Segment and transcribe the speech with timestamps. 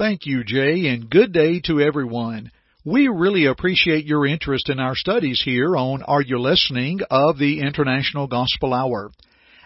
[0.00, 2.50] Thank you, Jay, and good day to everyone.
[2.86, 7.60] We really appreciate your interest in our studies here on Are You Listening of the
[7.60, 9.10] International Gospel Hour.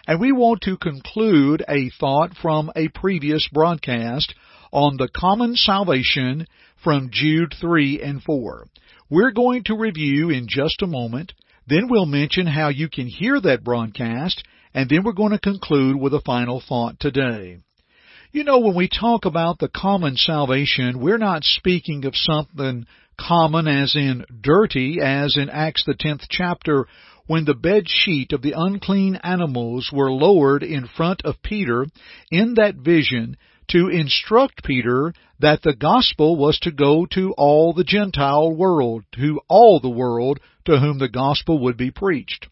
[0.05, 4.35] And we want to conclude a thought from a previous broadcast
[4.73, 6.47] on the common salvation
[6.83, 8.67] from Jude 3 and 4.
[9.09, 11.31] We're going to review in just a moment,
[11.65, 14.43] then we'll mention how you can hear that broadcast,
[14.73, 17.59] and then we're going to conclude with a final thought today.
[18.31, 22.85] You know, when we talk about the common salvation, we're not speaking of something
[23.19, 26.87] common as in dirty, as in Acts the 10th chapter,
[27.27, 31.85] when the bed sheet of the unclean animals were lowered in front of Peter
[32.31, 33.37] in that vision
[33.69, 39.39] to instruct Peter that the gospel was to go to all the Gentile world, to
[39.47, 42.47] all the world to whom the gospel would be preached.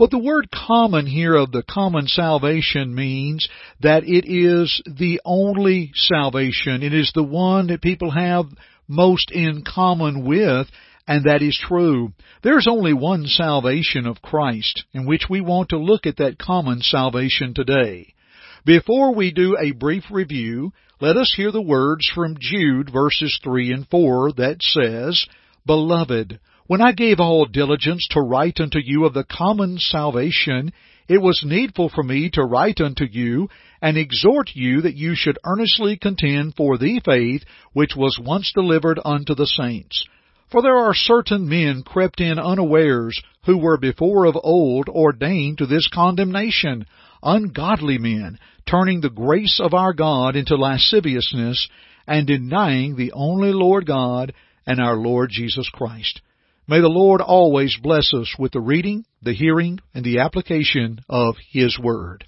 [0.00, 3.46] But the word common here of the common salvation means
[3.80, 6.82] that it is the only salvation.
[6.82, 8.46] It is the one that people have
[8.88, 10.68] most in common with,
[11.06, 12.14] and that is true.
[12.42, 16.80] There's only one salvation of Christ, in which we want to look at that common
[16.80, 18.14] salvation today.
[18.64, 23.70] Before we do a brief review, let us hear the words from Jude verses 3
[23.72, 25.26] and 4 that says,
[25.66, 30.72] Beloved, when I gave all diligence to write unto you of the common salvation,
[31.08, 33.48] it was needful for me to write unto you
[33.82, 39.00] and exhort you that you should earnestly contend for the faith which was once delivered
[39.04, 40.06] unto the saints.
[40.52, 45.66] For there are certain men crept in unawares, who were before of old ordained to
[45.66, 46.86] this condemnation,
[47.20, 48.38] ungodly men,
[48.70, 51.68] turning the grace of our God into lasciviousness,
[52.06, 54.32] and denying the only Lord God
[54.64, 56.20] and our Lord Jesus Christ.
[56.70, 61.34] May the Lord always bless us with the reading, the hearing, and the application of
[61.50, 62.24] His Word.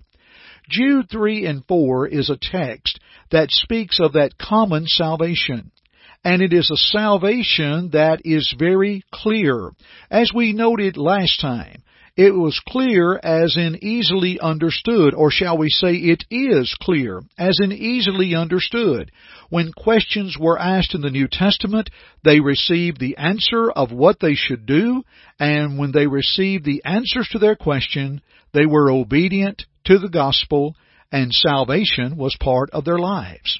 [0.68, 2.98] Jude 3 and 4 is a text
[3.30, 5.70] that speaks of that common salvation
[6.24, 9.70] and it is a salvation that is very clear.
[10.10, 11.82] As we noted last time,
[12.14, 17.58] it was clear as in easily understood, or shall we say it is clear as
[17.62, 19.10] in easily understood.
[19.48, 21.88] When questions were asked in the New Testament,
[22.22, 25.04] they received the answer of what they should do,
[25.40, 28.20] and when they received the answers to their question,
[28.52, 30.76] they were obedient to the gospel,
[31.10, 33.58] and salvation was part of their lives.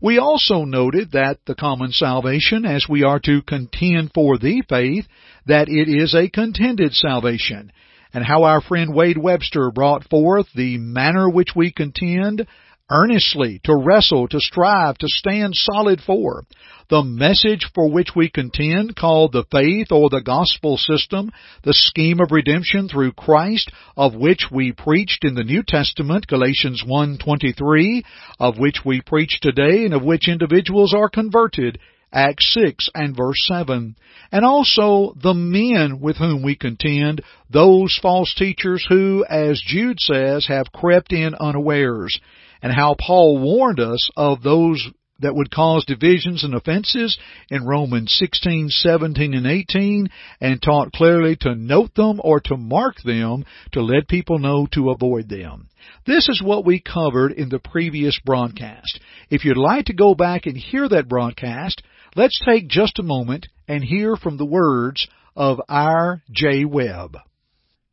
[0.00, 5.06] We also noted that the common salvation, as we are to contend for the faith,
[5.44, 7.70] that it is a contended salvation,
[8.12, 12.46] and how our friend Wade Webster brought forth the manner which we contend
[12.90, 16.44] earnestly, to wrestle, to strive, to stand solid for.
[16.88, 21.30] The message for which we contend, called the faith or the gospel system,
[21.62, 26.82] the scheme of redemption through Christ, of which we preached in the New Testament, Galatians
[26.84, 28.02] 1.23,
[28.40, 31.78] of which we preach today and of which individuals are converted,
[32.12, 33.96] Acts 6 and verse 7.
[34.32, 40.46] And also the men with whom we contend, those false teachers who, as Jude says,
[40.46, 42.18] have crept in unawares
[42.62, 44.86] and how Paul warned us of those
[45.20, 47.18] that would cause divisions and offenses
[47.50, 50.08] in Romans 16, 17, and 18,
[50.40, 54.90] and taught clearly to note them or to mark them to let people know to
[54.90, 55.68] avoid them.
[56.06, 59.00] This is what we covered in the previous broadcast.
[59.28, 61.82] If you'd like to go back and hear that broadcast,
[62.16, 65.06] let's take just a moment and hear from the words
[65.36, 67.16] of our Jay Webb.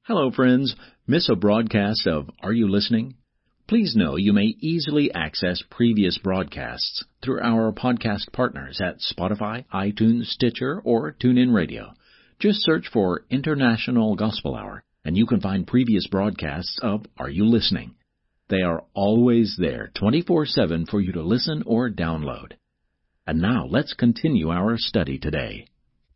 [0.03, 0.75] Hello, friends.
[1.05, 3.16] Miss a broadcast of Are You Listening?
[3.67, 10.25] Please know you may easily access previous broadcasts through our podcast partners at Spotify, iTunes,
[10.25, 11.91] Stitcher, or TuneIn Radio.
[12.39, 17.45] Just search for International Gospel Hour and you can find previous broadcasts of Are You
[17.45, 17.95] Listening?
[18.50, 22.51] They are always there 24-7 for you to listen or download.
[23.27, 25.68] And now let's continue our study today.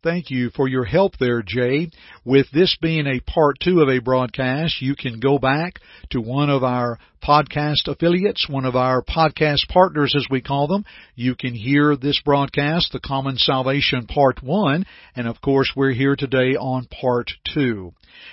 [0.02, 1.90] Thank you for your help there, Jay.
[2.24, 5.74] With this being a part two of a broadcast, you can go back
[6.10, 10.84] to one of our podcast affiliates, one of our podcast partners as we call them,
[11.14, 16.16] you can hear this broadcast, The Common Salvation Part 1, and of course we're here
[16.16, 17.92] today on Part 2.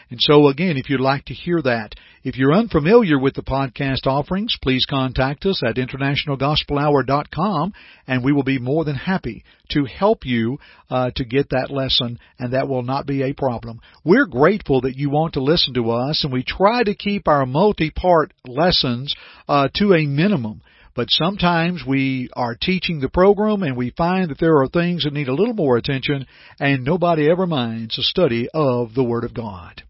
[0.10, 1.94] And so again, if you'd like to hear that,
[2.24, 7.74] if you're unfamiliar with the podcast offerings, please contact us at internationalgospelhour.com
[8.08, 10.58] and we will be more than happy to help you
[10.90, 13.80] uh, to get that lesson and that will not be a problem.
[14.04, 17.46] We're grateful that you want to listen to us and we try to keep our
[17.46, 19.16] multi-part lessons
[19.48, 20.62] uh, to a minimum.
[20.96, 25.14] But sometimes we are teaching the program and we find that there are things that
[25.14, 26.26] need a little more attention
[26.60, 29.84] and nobody ever minds a study of the Word of God.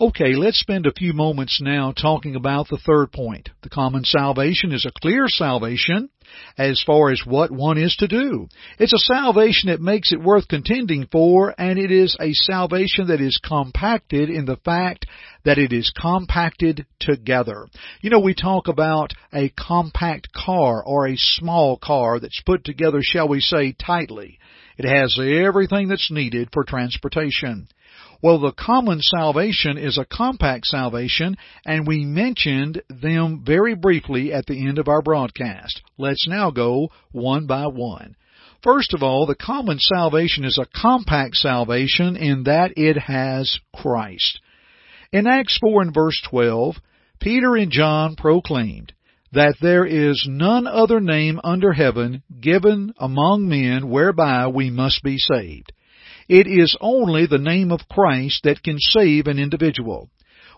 [0.00, 3.50] Okay, let's spend a few moments now talking about the third point.
[3.62, 6.08] The common salvation is a clear salvation
[6.56, 8.48] as far as what one is to do.
[8.78, 13.20] It's a salvation that makes it worth contending for, and it is a salvation that
[13.20, 15.06] is compacted in the fact
[15.44, 17.66] that it is compacted together.
[18.00, 23.00] You know, we talk about a compact car or a small car that's put together,
[23.02, 24.38] shall we say, tightly.
[24.78, 27.68] It has everything that's needed for transportation.
[28.22, 31.36] Well, the common salvation is a compact salvation,
[31.66, 35.82] and we mentioned them very briefly at the end of our broadcast.
[35.98, 38.16] Let's now go one by one.
[38.62, 44.38] First of all, the common salvation is a compact salvation in that it has Christ.
[45.12, 46.76] In Acts 4 and verse 12,
[47.18, 48.92] Peter and John proclaimed
[49.32, 55.16] that there is none other name under heaven given among men whereby we must be
[55.18, 55.72] saved.
[56.28, 60.10] It is only the name of Christ that can save an individual.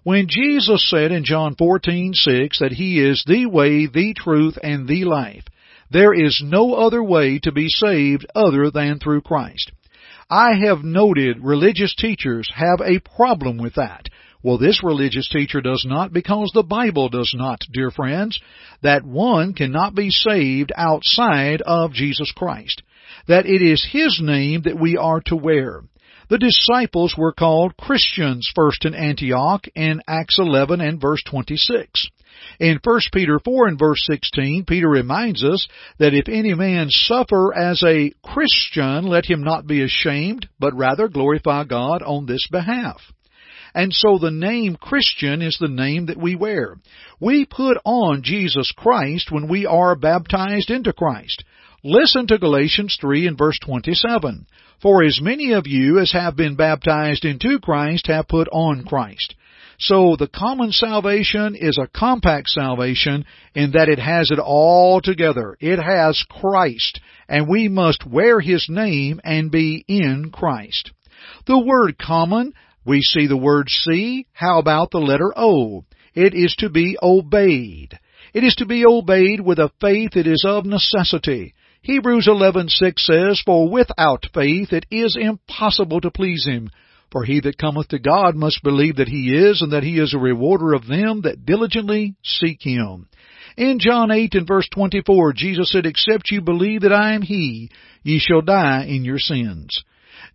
[0.02, 5.04] When Jesus said in John 14:6 that he is the way, the truth, and the
[5.04, 5.44] life,
[5.90, 9.70] there is no other way to be saved other than through Christ.
[10.28, 14.08] I have noted religious teachers have a problem with that.
[14.44, 18.38] Well, this religious teacher does not because the Bible does not, dear friends,
[18.82, 22.82] that one cannot be saved outside of Jesus Christ
[23.26, 25.82] that it is His name that we are to wear.
[26.28, 32.08] The disciples were called Christians first in Antioch in Acts 11 and verse 26.
[32.58, 35.68] In 1 Peter 4 and verse 16, Peter reminds us
[35.98, 41.08] that if any man suffer as a Christian, let him not be ashamed, but rather
[41.08, 43.00] glorify God on this behalf.
[43.74, 46.76] And so the name Christian is the name that we wear.
[47.20, 51.44] We put on Jesus Christ when we are baptized into Christ.
[51.82, 54.46] Listen to Galatians 3 and verse 27.
[54.80, 59.34] For as many of you as have been baptized into Christ have put on Christ.
[59.78, 63.24] So the common salvation is a compact salvation
[63.54, 65.56] in that it has it all together.
[65.60, 70.92] It has Christ, and we must wear His name and be in Christ.
[71.46, 72.52] The word common,
[72.84, 74.26] we see the word C.
[74.32, 75.84] How about the letter O?
[76.14, 77.98] It is to be obeyed.
[78.32, 81.54] It is to be obeyed with a faith that is of necessity.
[81.82, 86.70] Hebrews 11:6 says, For without faith it is impossible to please him.
[87.10, 90.14] For he that cometh to God must believe that he is, and that he is
[90.14, 93.06] a rewarder of them that diligently seek him.
[93.56, 97.70] In John 8 and verse 24, Jesus said, Except you believe that I am he,
[98.02, 99.84] ye shall die in your sins.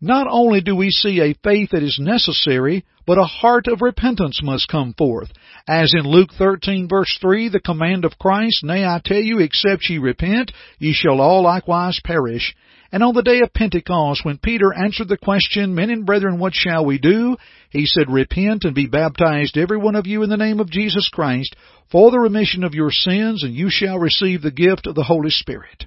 [0.01, 4.39] Not only do we see a faith that is necessary, but a heart of repentance
[4.41, 5.29] must come forth.
[5.67, 9.89] As in Luke 13 verse 3, the command of Christ, Nay, I tell you, except
[9.89, 12.55] ye repent, ye shall all likewise perish.
[12.93, 16.53] And on the day of Pentecost, when Peter answered the question, Men and brethren, what
[16.55, 17.35] shall we do?
[17.69, 21.09] He said, Repent and be baptized every one of you in the name of Jesus
[21.11, 21.57] Christ
[21.91, 25.29] for the remission of your sins, and you shall receive the gift of the Holy
[25.29, 25.85] Spirit.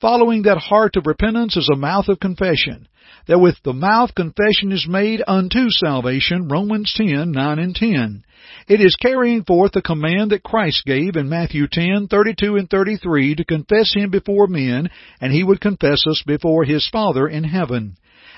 [0.00, 2.88] Following that heart of repentance is a mouth of confession
[3.26, 8.24] that with the mouth confession is made unto salvation, Romans 10, 9 and 10.
[8.68, 13.36] It is carrying forth the command that Christ gave in Matthew 10, 32 and 33
[13.36, 14.90] to confess Him before men,
[15.20, 17.96] and He would confess us before His Father in heaven.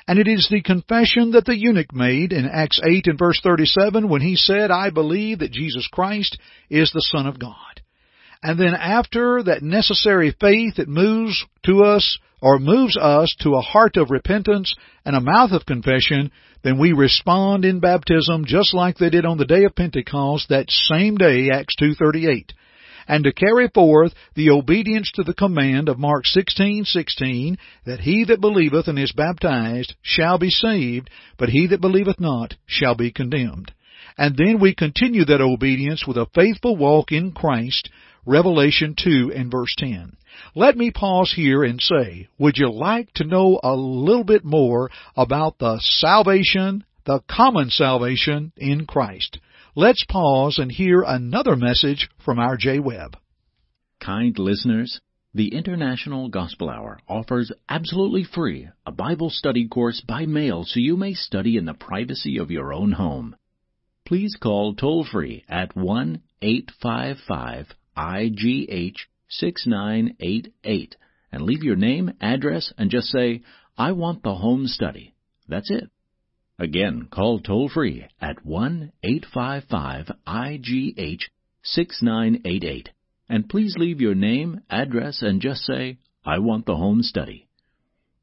[0.08, 4.08] And it is the confession that the eunuch made in Acts 8 and verse 37
[4.08, 6.38] when he said, I believe that Jesus Christ
[6.70, 7.56] is the Son of God.
[8.42, 13.60] And then after that necessary faith that moves to us or moves us to a
[13.60, 14.72] heart of repentance
[15.04, 16.30] and a mouth of confession,
[16.62, 20.70] then we respond in baptism just like they did on the day of Pentecost that
[20.70, 22.50] same day, Acts 2.38.
[23.08, 28.40] And to carry forth the obedience to the command of Mark 16:16 that he that
[28.40, 33.72] believeth and is baptized shall be saved, but he that believeth not shall be condemned.
[34.16, 37.90] And then we continue that obedience with a faithful walk in Christ,
[38.26, 40.16] Revelation 2 and verse 10.
[40.56, 44.90] Let me pause here and say, would you like to know a little bit more
[45.16, 49.38] about the salvation, the common salvation in Christ?
[49.76, 53.16] Let's pause and hear another message from our Jay Webb.
[54.00, 55.00] Kind listeners,
[55.32, 60.96] the International Gospel Hour offers absolutely free a Bible study course by mail so you
[60.96, 63.36] may study in the privacy of your own home.
[64.04, 68.96] Please call toll free at 1 855 IGH
[69.28, 70.96] 6988
[71.32, 73.42] and leave your name, address, and just say,
[73.76, 75.14] I want the home study.
[75.48, 75.90] That's it.
[76.58, 81.22] Again, call toll free at 1 855 IGH
[81.62, 82.90] 6988
[83.28, 87.48] and please leave your name, address, and just say, I want the home study.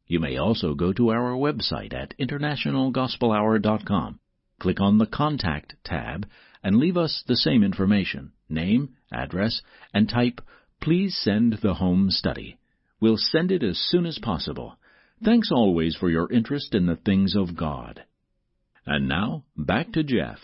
[0.07, 4.19] You may also go to our website at internationalgospelhour.com,
[4.59, 6.25] click on the Contact tab,
[6.63, 9.61] and leave us the same information, name, address,
[9.93, 10.41] and type,
[10.81, 12.57] Please send the home study.
[12.99, 14.77] We'll send it as soon as possible.
[15.23, 18.03] Thanks always for your interest in the things of God.
[18.85, 20.39] And now, back to Jeff.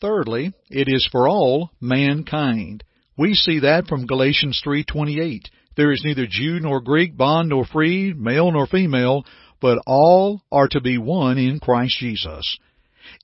[0.00, 2.82] Thirdly, it is for all mankind.
[3.16, 5.50] We see that from Galatians 3:28.
[5.76, 9.26] There is neither Jew nor Greek, bond nor free, male nor female,
[9.60, 12.58] but all are to be one in Christ Jesus.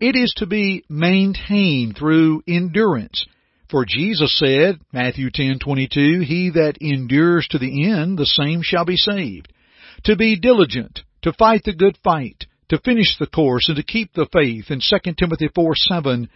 [0.01, 3.25] It is to be maintained through endurance.
[3.69, 8.97] For Jesus said, Matthew 10:22, "He that endures to the end, the same shall be
[8.97, 9.49] saved."
[10.05, 14.13] To be diligent, to fight the good fight, to finish the course, and to keep
[14.13, 16.29] the faith in 2 Timothy 4:7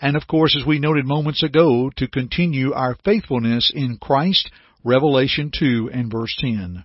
[0.00, 4.50] and of course, as we noted moments ago, to continue our faithfulness in Christ,
[4.84, 6.84] Revelation 2 and verse 10.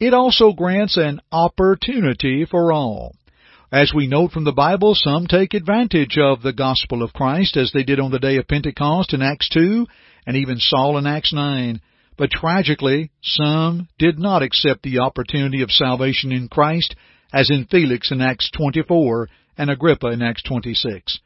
[0.00, 3.14] It also grants an opportunity for all.
[3.72, 7.72] As we note from the Bible, some take advantage of the gospel of Christ as
[7.72, 9.84] they did on the day of Pentecost in Acts 2
[10.24, 11.80] and even Saul in Acts 9.
[12.16, 16.94] But tragically, some did not accept the opportunity of salvation in Christ
[17.32, 21.18] as in Felix in Acts 24 and Agrippa in Acts 26.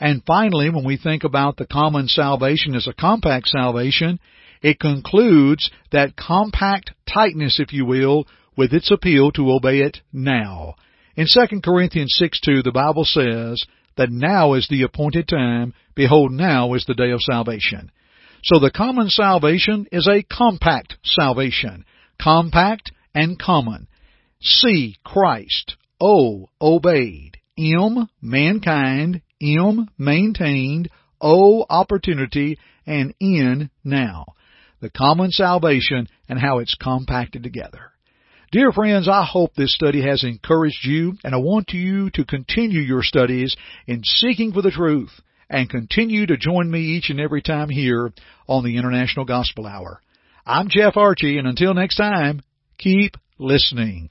[0.00, 4.18] And finally, when we think about the common salvation as a compact salvation,
[4.62, 10.76] it concludes that compact tightness, if you will, with its appeal to obey it now.
[11.16, 13.62] In 2 Corinthians 6 2, the Bible says
[13.96, 17.90] that now is the appointed time, behold now is the day of salvation.
[18.44, 21.84] So the common salvation is a compact salvation.
[22.20, 23.88] Compact and common.
[24.40, 25.76] C, Christ.
[26.00, 27.36] O, obeyed.
[27.58, 29.22] M, mankind.
[29.40, 30.88] M, maintained,
[31.20, 34.26] O, opportunity, and N, now.
[34.80, 37.91] The common salvation and how it's compacted together.
[38.52, 42.80] Dear friends, I hope this study has encouraged you, and I want you to continue
[42.80, 43.56] your studies
[43.86, 45.08] in seeking for the truth
[45.48, 48.12] and continue to join me each and every time here
[48.46, 50.02] on the International Gospel Hour.
[50.44, 52.42] I'm Jeff Archie, and until next time,
[52.76, 54.10] keep listening.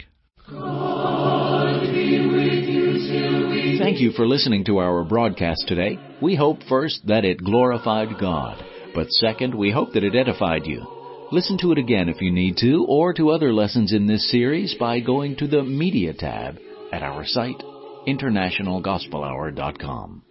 [3.77, 5.99] Thank you for listening to our broadcast today.
[6.19, 8.59] We hope first that it glorified God,
[8.95, 11.00] but second, we hope that it edified you.
[11.31, 14.75] Listen to it again if you need to, or to other lessons in this series
[14.77, 16.59] by going to the Media tab
[16.91, 17.63] at our site,
[18.05, 20.23] internationalgospelhour.com.